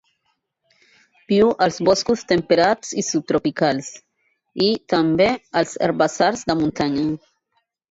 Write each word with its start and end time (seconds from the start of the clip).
Viu 1.31 1.51
als 1.65 1.77
boscos 1.89 2.23
temperats 2.31 2.95
i 3.03 3.05
subtropicals, 3.09 3.93
i, 4.71 4.73
també, 4.97 5.29
als 5.63 5.77
herbassars 5.91 6.45
de 6.51 6.59
muntanya. 6.65 7.09